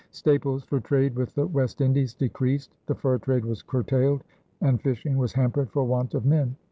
[0.09, 4.23] Staples for trade with the West Indies decreased; the fur trade was curtailed;
[4.59, 6.55] and fishing was hampered for want of men.